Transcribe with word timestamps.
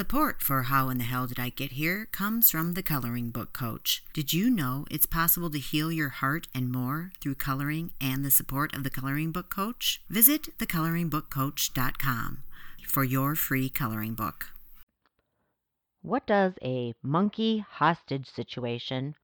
Support 0.00 0.40
for 0.40 0.62
How 0.62 0.88
in 0.88 0.96
the 0.96 1.04
Hell 1.04 1.26
Did 1.26 1.38
I 1.38 1.50
Get 1.50 1.72
Here 1.72 2.08
comes 2.10 2.50
from 2.50 2.72
the 2.72 2.82
Coloring 2.82 3.28
Book 3.28 3.52
Coach. 3.52 4.02
Did 4.14 4.32
you 4.32 4.48
know 4.48 4.86
it's 4.90 5.04
possible 5.04 5.50
to 5.50 5.58
heal 5.58 5.92
your 5.92 6.08
heart 6.08 6.48
and 6.54 6.72
more 6.72 7.12
through 7.20 7.34
coloring 7.34 7.92
and 8.00 8.24
the 8.24 8.30
support 8.30 8.74
of 8.74 8.82
the 8.82 8.88
Coloring 8.88 9.30
Book 9.30 9.50
Coach? 9.50 10.00
Visit 10.08 10.56
thecoloringbookcoach.com 10.58 12.44
for 12.88 13.04
your 13.04 13.34
free 13.34 13.68
coloring 13.68 14.14
book. 14.14 14.46
What 16.00 16.26
does 16.26 16.54
a 16.62 16.94
monkey 17.02 17.58
hostage 17.58 18.26
situation, 18.26 19.16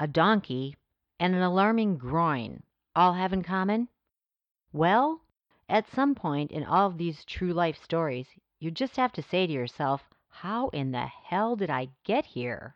a 0.00 0.08
donkey, 0.08 0.74
and 1.20 1.36
an 1.36 1.42
alarming 1.42 1.96
groin 1.96 2.64
all 2.96 3.12
have 3.12 3.32
in 3.32 3.44
common? 3.44 3.86
Well, 4.72 5.20
at 5.68 5.88
some 5.94 6.16
point 6.16 6.50
in 6.50 6.64
all 6.64 6.88
of 6.88 6.98
these 6.98 7.24
true 7.24 7.52
life 7.52 7.76
stories, 7.80 8.26
you 8.58 8.72
just 8.72 8.96
have 8.96 9.12
to 9.12 9.22
say 9.22 9.46
to 9.46 9.52
yourself, 9.52 10.02
how 10.34 10.68
in 10.70 10.90
the 10.90 11.06
hell 11.06 11.54
did 11.54 11.70
I 11.70 11.88
get 12.04 12.26
here? 12.26 12.74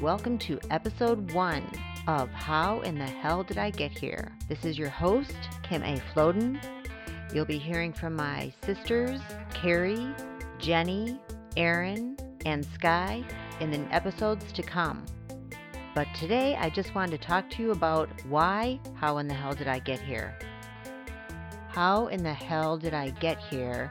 Welcome 0.00 0.38
to 0.38 0.58
episode 0.70 1.32
one 1.32 1.70
of 2.08 2.30
How 2.30 2.80
in 2.80 2.98
the 2.98 3.04
Hell 3.04 3.42
Did 3.42 3.58
I 3.58 3.70
Get 3.70 3.90
Here? 3.90 4.32
This 4.48 4.64
is 4.64 4.78
your 4.78 4.88
host, 4.88 5.36
Kim 5.62 5.82
A. 5.82 6.00
Floden. 6.14 6.58
You'll 7.34 7.44
be 7.44 7.58
hearing 7.58 7.92
from 7.92 8.16
my 8.16 8.52
sisters, 8.64 9.20
Carrie, 9.52 10.14
Jenny, 10.58 11.20
Erin, 11.58 12.16
and 12.46 12.64
Sky 12.64 13.22
in 13.60 13.70
the 13.70 13.80
episodes 13.94 14.50
to 14.52 14.62
come. 14.62 15.04
But 15.96 16.12
today 16.12 16.56
I 16.56 16.68
just 16.68 16.94
wanted 16.94 17.12
to 17.12 17.26
talk 17.26 17.48
to 17.48 17.62
you 17.62 17.70
about 17.70 18.10
why, 18.28 18.78
how 18.96 19.16
in 19.16 19.28
the 19.28 19.32
hell 19.32 19.54
did 19.54 19.66
I 19.66 19.78
get 19.78 19.98
here? 19.98 20.38
How 21.68 22.08
in 22.08 22.22
the 22.22 22.34
hell 22.34 22.76
did 22.76 22.92
I 22.92 23.08
get 23.08 23.38
here 23.38 23.90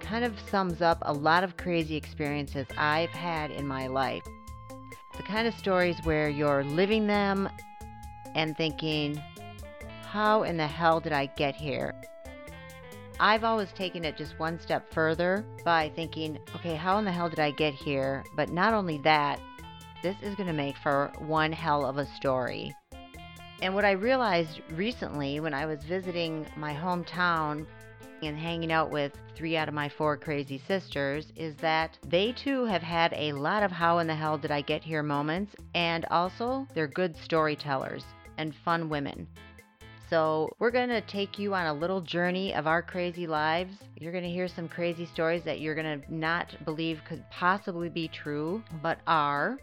kind 0.00 0.24
of 0.24 0.34
sums 0.50 0.82
up 0.82 0.98
a 1.02 1.12
lot 1.12 1.44
of 1.44 1.56
crazy 1.56 1.94
experiences 1.94 2.66
I've 2.76 3.10
had 3.10 3.52
in 3.52 3.64
my 3.64 3.86
life. 3.86 4.24
The 5.16 5.22
kind 5.22 5.46
of 5.46 5.54
stories 5.54 5.96
where 6.02 6.28
you're 6.28 6.64
living 6.64 7.06
them 7.06 7.48
and 8.34 8.56
thinking, 8.56 9.22
how 10.02 10.42
in 10.42 10.56
the 10.56 10.66
hell 10.66 10.98
did 10.98 11.12
I 11.12 11.26
get 11.26 11.54
here? 11.54 11.94
I've 13.20 13.44
always 13.44 13.70
taken 13.70 14.04
it 14.04 14.16
just 14.16 14.36
one 14.40 14.58
step 14.58 14.92
further 14.92 15.46
by 15.64 15.92
thinking, 15.94 16.40
okay, 16.56 16.74
how 16.74 16.98
in 16.98 17.04
the 17.04 17.12
hell 17.12 17.30
did 17.30 17.38
I 17.38 17.52
get 17.52 17.72
here? 17.72 18.24
But 18.34 18.50
not 18.50 18.74
only 18.74 18.98
that, 18.98 19.38
this 20.04 20.16
is 20.20 20.34
going 20.34 20.46
to 20.46 20.52
make 20.52 20.76
for 20.82 21.10
one 21.20 21.50
hell 21.50 21.86
of 21.86 21.96
a 21.96 22.04
story. 22.14 22.70
And 23.62 23.74
what 23.74 23.86
I 23.86 23.92
realized 23.92 24.60
recently 24.72 25.40
when 25.40 25.54
I 25.54 25.64
was 25.64 25.82
visiting 25.82 26.46
my 26.58 26.74
hometown 26.74 27.64
and 28.22 28.38
hanging 28.38 28.70
out 28.70 28.90
with 28.90 29.12
three 29.34 29.56
out 29.56 29.66
of 29.66 29.72
my 29.72 29.88
four 29.88 30.18
crazy 30.18 30.60
sisters 30.68 31.32
is 31.36 31.56
that 31.56 31.96
they 32.06 32.32
too 32.32 32.66
have 32.66 32.82
had 32.82 33.14
a 33.16 33.32
lot 33.32 33.62
of 33.62 33.70
how 33.70 33.96
in 33.96 34.06
the 34.06 34.14
hell 34.14 34.36
did 34.36 34.50
I 34.50 34.60
get 34.60 34.84
here 34.84 35.02
moments, 35.02 35.54
and 35.74 36.04
also 36.10 36.68
they're 36.74 36.86
good 36.86 37.16
storytellers 37.16 38.04
and 38.36 38.54
fun 38.62 38.90
women. 38.90 39.26
So, 40.10 40.50
we're 40.58 40.70
going 40.70 40.90
to 40.90 41.00
take 41.00 41.38
you 41.38 41.54
on 41.54 41.66
a 41.66 41.72
little 41.72 42.02
journey 42.02 42.52
of 42.52 42.66
our 42.66 42.82
crazy 42.82 43.26
lives. 43.26 43.74
You're 43.96 44.12
going 44.12 44.22
to 44.22 44.30
hear 44.30 44.48
some 44.48 44.68
crazy 44.68 45.06
stories 45.06 45.44
that 45.44 45.60
you're 45.60 45.74
going 45.74 46.02
to 46.02 46.14
not 46.14 46.54
believe 46.66 47.00
could 47.08 47.24
possibly 47.30 47.88
be 47.88 48.08
true, 48.08 48.62
but 48.82 48.98
are. 49.06 49.56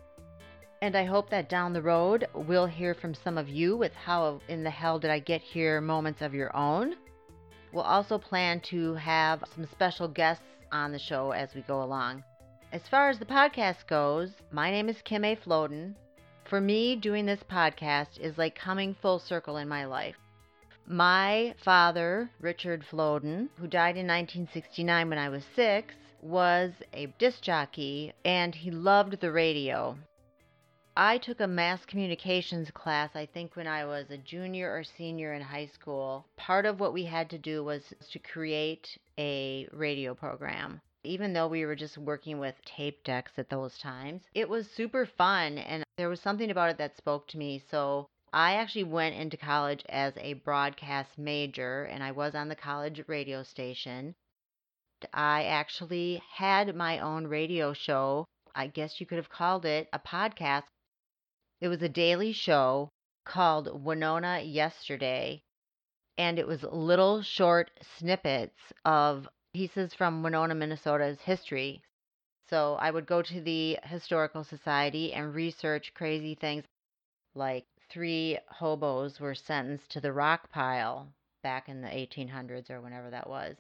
And 0.84 0.96
I 0.96 1.04
hope 1.06 1.30
that 1.30 1.48
down 1.48 1.74
the 1.74 1.82
road 1.84 2.26
we'll 2.34 2.66
hear 2.66 2.96
from 2.96 3.14
some 3.14 3.38
of 3.38 3.48
you 3.48 3.78
with 3.78 3.94
how 3.94 4.42
in 4.48 4.64
the 4.64 4.72
hell 4.72 4.98
did 4.98 5.12
I 5.12 5.20
get 5.20 5.40
here 5.40 5.80
moments 5.80 6.24
of 6.24 6.34
your 6.34 6.56
own. 6.56 6.96
We'll 7.72 7.84
also 7.84 8.18
plan 8.18 8.62
to 8.72 8.96
have 8.96 9.44
some 9.54 9.68
special 9.68 10.08
guests 10.08 10.44
on 10.72 10.92
the 10.92 10.98
show 10.98 11.34
as 11.34 11.54
we 11.54 11.62
go 11.62 11.84
along. 11.84 12.24
As 12.72 12.88
far 12.88 13.10
as 13.10 13.20
the 13.20 13.26
podcast 13.26 13.86
goes, 13.86 14.32
my 14.52 14.72
name 14.72 14.90
is 14.90 15.04
Kim 15.04 15.24
A. 15.24 15.36
Floden. 15.36 15.94
For 16.46 16.60
me, 16.60 16.96
doing 16.96 17.28
this 17.28 17.44
podcast 17.44 18.20
is 18.20 18.40
like 18.40 18.56
coming 18.56 18.96
full 18.96 19.20
circle 19.20 19.58
in 19.58 19.70
my 19.70 19.86
life. 19.86 20.18
My 20.88 21.54
father, 21.64 22.32
Richard 22.40 22.84
Floden, 22.90 23.50
who 23.60 23.68
died 23.68 23.98
in 23.98 24.08
1969 24.08 25.10
when 25.10 25.20
I 25.20 25.30
was 25.30 25.44
six, 25.56 25.94
was 26.24 26.72
a 26.92 27.06
disc 27.20 27.44
jockey 27.44 28.14
and 28.26 28.56
he 28.56 28.72
loved 28.72 29.22
the 29.22 29.32
radio. 29.32 29.96
I 30.98 31.20
took 31.20 31.40
a 31.40 31.48
mass 31.48 31.86
communications 31.86 32.70
class, 32.70 33.16
I 33.16 33.26
think, 33.26 33.56
when 33.56 33.66
I 33.66 33.86
was 33.86 34.12
a 34.12 34.18
junior 34.18 34.70
or 34.76 34.84
senior 34.84 35.34
in 35.34 35.42
high 35.42 35.68
school. 35.68 36.26
Part 36.36 36.66
of 36.66 36.82
what 36.82 36.92
we 36.92 37.06
had 37.06 37.30
to 37.30 37.38
do 37.38 37.64
was 37.64 37.94
to 38.12 38.20
create 38.20 38.98
a 39.18 39.70
radio 39.72 40.14
program. 40.14 40.82
Even 41.06 41.32
though 41.32 41.48
we 41.48 41.66
were 41.66 41.78
just 41.78 41.98
working 41.98 42.40
with 42.40 42.64
tape 42.66 43.06
decks 43.06 43.32
at 43.38 43.50
those 43.50 43.78
times, 43.78 44.24
it 44.34 44.50
was 44.50 44.70
super 44.70 45.06
fun 45.06 45.58
and 45.60 45.86
there 45.98 46.10
was 46.10 46.20
something 46.20 46.52
about 46.52 46.70
it 46.70 46.78
that 46.78 46.98
spoke 46.98 47.26
to 47.30 47.38
me. 47.38 47.64
So 47.72 48.08
I 48.34 48.56
actually 48.56 48.84
went 48.84 49.16
into 49.16 49.38
college 49.38 49.86
as 49.88 50.14
a 50.18 50.34
broadcast 50.34 51.18
major 51.18 51.86
and 51.86 52.04
I 52.04 52.12
was 52.12 52.36
on 52.36 52.50
the 52.50 52.56
college 52.56 53.02
radio 53.08 53.44
station. 53.44 54.14
I 55.14 55.46
actually 55.46 56.22
had 56.34 56.76
my 56.76 57.00
own 57.00 57.28
radio 57.28 57.72
show. 57.72 58.26
I 58.54 58.68
guess 58.68 59.00
you 59.00 59.06
could 59.06 59.18
have 59.18 59.30
called 59.30 59.66
it 59.66 59.88
a 59.94 60.00
podcast 60.00 60.64
it 61.62 61.68
was 61.68 61.84
a 61.84 61.90
daily 61.90 62.34
show 62.34 62.90
called 63.24 63.86
Winona 63.86 64.42
Yesterday, 64.42 65.44
and 66.18 66.40
it 66.40 66.48
was 66.48 66.64
little 66.64 67.22
short 67.22 67.70
snippets 67.98 68.58
of 68.84 69.30
pieces 69.54 69.94
from 69.94 70.24
Winona, 70.24 70.56
Minnesota's 70.56 71.22
history. 71.22 71.84
So 72.50 72.76
I 72.80 72.90
would 72.90 73.06
go 73.06 73.22
to 73.22 73.42
the 73.42 73.78
Historical 73.84 74.44
Society 74.44 75.14
and 75.14 75.36
research 75.36 75.94
crazy 75.94 76.34
things 76.34 76.66
like 77.36 77.66
three 77.90 78.40
hobos 78.50 79.20
were 79.20 79.36
sentenced 79.36 79.92
to 79.92 80.02
the 80.02 80.12
rock 80.12 80.50
pile 80.50 81.08
back 81.44 81.70
in 81.70 81.82
the 81.82 81.88
1800s 81.88 82.70
or 82.70 82.82
whenever 82.82 83.10
that 83.12 83.30
was. 83.30 83.56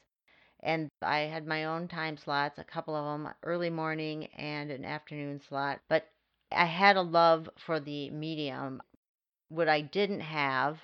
And 0.61 0.89
I 1.01 1.19
had 1.19 1.47
my 1.47 1.65
own 1.65 1.87
time 1.87 2.17
slots, 2.17 2.59
a 2.59 2.63
couple 2.63 2.95
of 2.95 3.05
them 3.05 3.33
early 3.43 3.69
morning 3.69 4.25
and 4.37 4.71
an 4.71 4.85
afternoon 4.85 5.39
slot. 5.47 5.79
But 5.87 6.07
I 6.51 6.65
had 6.65 6.97
a 6.97 7.01
love 7.01 7.49
for 7.57 7.79
the 7.79 8.09
medium. 8.09 8.81
What 9.49 9.69
I 9.69 9.81
didn't 9.81 10.21
have 10.21 10.79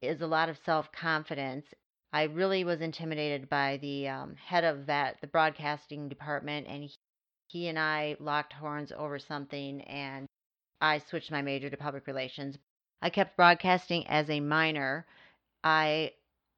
is 0.00 0.20
a 0.20 0.26
lot 0.26 0.48
of 0.48 0.58
self 0.64 0.90
confidence. 0.92 1.66
I 2.12 2.24
really 2.24 2.64
was 2.64 2.80
intimidated 2.80 3.48
by 3.48 3.78
the 3.78 4.08
um, 4.08 4.36
head 4.36 4.64
of 4.64 4.86
that, 4.86 5.20
the 5.20 5.26
broadcasting 5.26 6.08
department, 6.08 6.66
and 6.68 6.82
he, 6.82 6.94
he 7.48 7.68
and 7.68 7.78
I 7.78 8.16
locked 8.20 8.52
horns 8.52 8.92
over 8.92 9.18
something, 9.18 9.82
and 9.82 10.26
I 10.80 10.98
switched 10.98 11.30
my 11.30 11.42
major 11.42 11.70
to 11.70 11.76
public 11.76 12.06
relations. 12.06 12.58
I 13.00 13.10
kept 13.10 13.36
broadcasting 13.36 14.06
as 14.08 14.28
a 14.28 14.40
minor. 14.40 15.06
I 15.64 16.12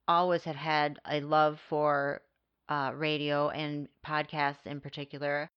always 0.08 0.44
had 0.44 0.56
had 0.56 0.98
a 1.06 1.20
love 1.20 1.60
for 1.68 2.22
uh, 2.68 2.92
radio 2.94 3.50
and 3.50 3.88
podcasts 4.06 4.66
in 4.66 4.80
particular. 4.80 5.48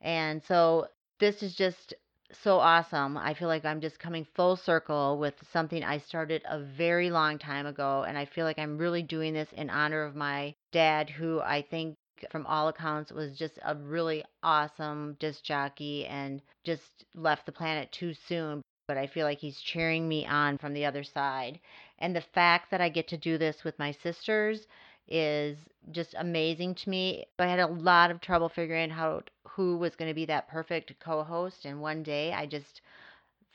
And 0.00 0.42
so 0.44 0.88
this 1.20 1.42
is 1.42 1.54
just 1.54 1.94
so 2.32 2.58
awesome. 2.58 3.16
I 3.16 3.34
feel 3.34 3.48
like 3.48 3.64
I'm 3.64 3.80
just 3.80 3.98
coming 3.98 4.26
full 4.34 4.56
circle 4.56 5.18
with 5.18 5.34
something 5.52 5.82
I 5.82 5.98
started 5.98 6.42
a 6.48 6.60
very 6.60 7.10
long 7.10 7.38
time 7.38 7.66
ago. 7.66 8.04
And 8.06 8.18
I 8.18 8.26
feel 8.26 8.44
like 8.44 8.58
I'm 8.58 8.78
really 8.78 9.02
doing 9.02 9.32
this 9.32 9.48
in 9.52 9.70
honor 9.70 10.04
of 10.04 10.14
my 10.14 10.54
dad, 10.72 11.10
who 11.10 11.40
I 11.40 11.62
think, 11.62 11.96
from 12.30 12.46
all 12.46 12.68
accounts, 12.68 13.12
was 13.12 13.38
just 13.38 13.58
a 13.64 13.74
really 13.74 14.24
awesome 14.42 15.16
disc 15.20 15.42
jockey 15.44 16.06
and 16.06 16.42
just 16.64 17.04
left 17.14 17.46
the 17.46 17.52
planet 17.52 17.90
too 17.92 18.12
soon. 18.12 18.62
But 18.88 18.98
I 18.98 19.06
feel 19.06 19.26
like 19.26 19.38
he's 19.38 19.60
cheering 19.60 20.08
me 20.08 20.26
on 20.26 20.58
from 20.58 20.74
the 20.74 20.84
other 20.84 21.04
side. 21.04 21.60
And 21.98 22.14
the 22.14 22.24
fact 22.34 22.70
that 22.70 22.80
I 22.80 22.88
get 22.88 23.08
to 23.08 23.16
do 23.16 23.38
this 23.38 23.64
with 23.64 23.78
my 23.78 23.92
sisters 23.92 24.66
is 25.08 25.56
just 25.90 26.14
amazing 26.18 26.74
to 26.76 26.90
me. 26.90 27.26
I 27.38 27.46
had 27.46 27.60
a 27.60 27.66
lot 27.66 28.10
of 28.10 28.20
trouble 28.20 28.48
figuring 28.48 28.90
out 28.92 29.30
who 29.48 29.76
was 29.78 29.96
going 29.96 30.10
to 30.10 30.14
be 30.14 30.26
that 30.26 30.48
perfect 30.48 30.98
co-host 31.00 31.64
and 31.64 31.80
one 31.80 32.02
day 32.02 32.32
I 32.32 32.46
just 32.46 32.80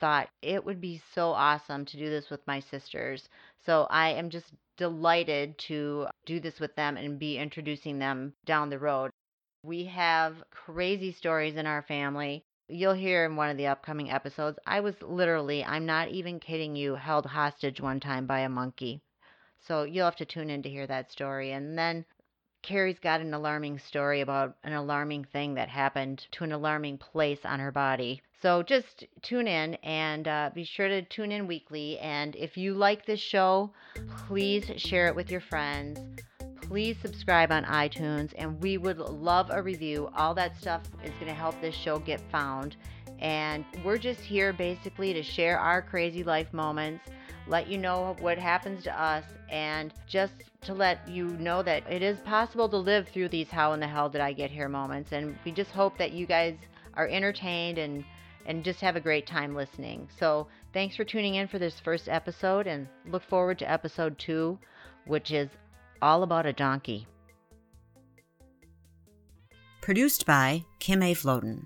thought 0.00 0.28
it 0.42 0.64
would 0.64 0.80
be 0.80 1.00
so 1.14 1.30
awesome 1.30 1.84
to 1.86 1.96
do 1.96 2.10
this 2.10 2.30
with 2.30 2.46
my 2.46 2.60
sisters. 2.60 3.28
So 3.64 3.86
I 3.90 4.10
am 4.10 4.30
just 4.30 4.52
delighted 4.76 5.56
to 5.58 6.06
do 6.26 6.40
this 6.40 6.60
with 6.60 6.74
them 6.76 6.96
and 6.96 7.18
be 7.18 7.38
introducing 7.38 7.98
them 7.98 8.34
down 8.44 8.70
the 8.70 8.78
road. 8.78 9.10
We 9.62 9.84
have 9.86 10.42
crazy 10.50 11.12
stories 11.12 11.56
in 11.56 11.66
our 11.66 11.82
family. 11.82 12.44
You'll 12.68 12.94
hear 12.94 13.24
in 13.24 13.36
one 13.36 13.50
of 13.50 13.56
the 13.56 13.68
upcoming 13.68 14.10
episodes. 14.10 14.58
I 14.66 14.80
was 14.80 14.94
literally, 15.00 15.64
I'm 15.64 15.86
not 15.86 16.08
even 16.08 16.40
kidding 16.40 16.76
you, 16.76 16.94
held 16.96 17.26
hostage 17.26 17.80
one 17.80 18.00
time 18.00 18.26
by 18.26 18.40
a 18.40 18.48
monkey. 18.48 19.00
So 19.66 19.84
you'll 19.84 20.04
have 20.04 20.16
to 20.16 20.24
tune 20.24 20.50
in 20.50 20.62
to 20.62 20.68
hear 20.68 20.86
that 20.86 21.10
story. 21.10 21.52
And 21.52 21.78
then 21.78 22.04
Carrie's 22.62 22.98
got 22.98 23.20
an 23.20 23.34
alarming 23.34 23.78
story 23.78 24.20
about 24.20 24.56
an 24.64 24.72
alarming 24.72 25.24
thing 25.24 25.54
that 25.54 25.68
happened 25.68 26.26
to 26.32 26.44
an 26.44 26.52
alarming 26.52 26.98
place 26.98 27.40
on 27.44 27.60
her 27.60 27.70
body. 27.70 28.22
So 28.40 28.62
just 28.62 29.04
tune 29.22 29.48
in 29.48 29.74
and 29.76 30.28
uh, 30.28 30.50
be 30.54 30.64
sure 30.64 30.88
to 30.88 31.02
tune 31.02 31.32
in 31.32 31.46
weekly. 31.46 31.98
And 31.98 32.36
if 32.36 32.56
you 32.56 32.74
like 32.74 33.06
this 33.06 33.20
show, 33.20 33.72
please 34.26 34.70
share 34.76 35.06
it 35.08 35.14
with 35.14 35.30
your 35.30 35.40
friends. 35.40 35.98
Please 36.62 36.96
subscribe 37.02 37.52
on 37.52 37.64
iTunes, 37.64 38.32
and 38.38 38.58
we 38.62 38.78
would 38.78 38.98
love 38.98 39.50
a 39.50 39.62
review. 39.62 40.08
All 40.16 40.32
that 40.34 40.56
stuff 40.56 40.82
is 41.04 41.10
going 41.20 41.26
to 41.26 41.34
help 41.34 41.60
this 41.60 41.74
show 41.74 41.98
get 41.98 42.22
found. 42.30 42.76
And 43.24 43.64
we're 43.82 43.96
just 43.96 44.20
here 44.20 44.52
basically 44.52 45.14
to 45.14 45.22
share 45.22 45.58
our 45.58 45.80
crazy 45.80 46.22
life 46.22 46.52
moments, 46.52 47.06
let 47.46 47.68
you 47.68 47.78
know 47.78 48.16
what 48.20 48.36
happens 48.36 48.84
to 48.84 49.00
us, 49.00 49.24
and 49.48 49.94
just 50.06 50.34
to 50.60 50.74
let 50.74 51.08
you 51.08 51.28
know 51.38 51.62
that 51.62 51.90
it 51.90 52.02
is 52.02 52.18
possible 52.20 52.68
to 52.68 52.76
live 52.76 53.08
through 53.08 53.30
these 53.30 53.48
how 53.48 53.72
in 53.72 53.80
the 53.80 53.86
hell 53.86 54.10
did 54.10 54.20
I 54.20 54.34
get 54.34 54.50
here 54.50 54.68
moments. 54.68 55.12
And 55.12 55.38
we 55.42 55.52
just 55.52 55.70
hope 55.70 55.96
that 55.96 56.12
you 56.12 56.26
guys 56.26 56.54
are 56.92 57.08
entertained 57.08 57.78
and 57.78 58.04
and 58.44 58.62
just 58.62 58.82
have 58.82 58.94
a 58.94 59.00
great 59.00 59.26
time 59.26 59.54
listening. 59.54 60.06
So, 60.18 60.48
thanks 60.74 60.94
for 60.94 61.04
tuning 61.04 61.36
in 61.36 61.48
for 61.48 61.58
this 61.58 61.80
first 61.80 62.10
episode 62.10 62.66
and 62.66 62.86
look 63.06 63.22
forward 63.22 63.58
to 63.60 63.70
episode 63.70 64.18
2, 64.18 64.58
which 65.06 65.30
is 65.30 65.48
all 66.02 66.24
about 66.24 66.44
a 66.44 66.52
donkey. 66.52 67.06
Produced 69.80 70.26
by 70.26 70.66
Kim 70.78 71.02
A. 71.02 71.14
Floden. 71.14 71.64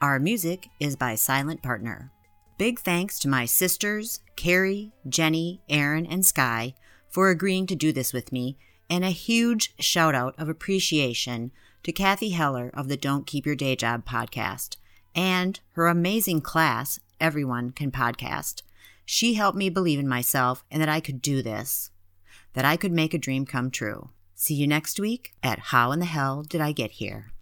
Our 0.00 0.20
music 0.20 0.68
is 0.78 0.94
by 0.94 1.16
Silent 1.16 1.60
Partner. 1.60 2.12
Big 2.56 2.78
thanks 2.78 3.18
to 3.18 3.28
my 3.28 3.46
sisters, 3.46 4.20
Carrie, 4.36 4.92
Jenny, 5.08 5.60
Erin, 5.68 6.06
and 6.06 6.24
Sky, 6.24 6.76
for 7.08 7.30
agreeing 7.30 7.66
to 7.66 7.74
do 7.74 7.92
this 7.92 8.12
with 8.12 8.30
me, 8.30 8.56
and 8.88 9.04
a 9.04 9.10
huge 9.10 9.74
shout 9.80 10.14
out 10.14 10.36
of 10.38 10.48
appreciation 10.48 11.50
to 11.82 11.90
Cathy 11.90 12.30
Heller 12.30 12.70
of 12.74 12.86
the 12.86 12.96
Don't 12.96 13.26
Keep 13.26 13.44
Your 13.44 13.56
Day 13.56 13.74
Job 13.74 14.06
podcast 14.06 14.76
and 15.16 15.58
her 15.72 15.88
amazing 15.88 16.42
class, 16.42 17.00
Everyone 17.20 17.72
Can 17.72 17.90
Podcast. 17.90 18.62
She 19.04 19.34
helped 19.34 19.58
me 19.58 19.68
believe 19.68 19.98
in 19.98 20.06
myself 20.06 20.62
and 20.70 20.80
that 20.80 20.88
I 20.88 21.00
could 21.00 21.20
do 21.20 21.42
this, 21.42 21.90
that 22.52 22.64
I 22.64 22.76
could 22.76 22.92
make 22.92 23.14
a 23.14 23.18
dream 23.18 23.44
come 23.44 23.68
true. 23.68 24.10
See 24.36 24.54
you 24.54 24.68
next 24.68 25.00
week 25.00 25.32
at 25.42 25.58
How 25.58 25.90
in 25.90 25.98
the 25.98 26.06
Hell 26.06 26.44
Did 26.44 26.60
I 26.60 26.70
Get 26.70 26.92
Here? 26.92 27.32